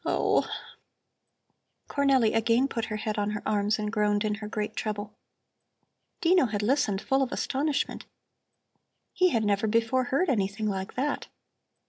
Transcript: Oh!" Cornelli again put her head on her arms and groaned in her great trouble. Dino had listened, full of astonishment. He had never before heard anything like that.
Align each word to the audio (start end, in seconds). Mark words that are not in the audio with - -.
Oh!" 0.03 0.47
Cornelli 1.87 2.33
again 2.35 2.67
put 2.67 2.85
her 2.85 2.95
head 2.95 3.19
on 3.19 3.29
her 3.29 3.43
arms 3.45 3.77
and 3.77 3.91
groaned 3.93 4.25
in 4.25 4.33
her 4.41 4.47
great 4.47 4.75
trouble. 4.75 5.13
Dino 6.21 6.47
had 6.47 6.63
listened, 6.63 7.03
full 7.03 7.21
of 7.21 7.31
astonishment. 7.31 8.07
He 9.13 9.29
had 9.29 9.45
never 9.45 9.67
before 9.67 10.05
heard 10.05 10.27
anything 10.27 10.67
like 10.67 10.95
that. 10.95 11.27